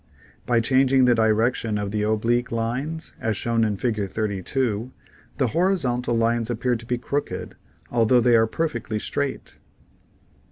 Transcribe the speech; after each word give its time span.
By 0.47 0.61
changing 0.61 1.05
the 1.05 1.13
direction 1.13 1.77
of 1.77 1.91
the 1.91 2.01
oblique 2.01 2.51
lines, 2.51 3.13
as 3.21 3.37
shown 3.37 3.63
in 3.63 3.75
Fig. 3.75 4.09
32, 4.09 4.91
the 5.37 5.47
horizontal 5.49 6.17
lines 6.17 6.49
appear 6.49 6.75
to 6.75 6.87
be 6.87 6.97
crooked 6.97 7.53
although 7.91 8.19
they 8.19 8.35
are 8.35 8.47
perfectly 8.47 8.97
straight. 8.97 9.59